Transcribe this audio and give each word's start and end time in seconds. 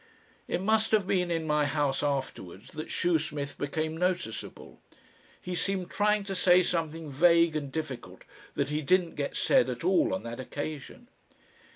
It 0.47 0.61
must 0.63 0.89
have 0.93 1.05
been 1.05 1.29
in 1.29 1.45
my 1.45 1.67
house 1.67 2.01
afterwards 2.01 2.71
that 2.71 2.89
Shoesmith 2.89 3.55
became 3.59 3.95
noticeable. 3.95 4.81
He 5.39 5.53
seemed 5.53 5.91
trying 5.91 6.23
to 6.23 6.33
say 6.33 6.63
something 6.63 7.11
vague 7.11 7.55
and 7.55 7.71
difficult 7.71 8.23
that 8.55 8.69
he 8.69 8.81
didn't 8.81 9.13
get 9.13 9.37
said 9.37 9.69
at 9.69 9.83
all 9.83 10.15
on 10.15 10.23
that 10.23 10.39
occasion. 10.39 11.07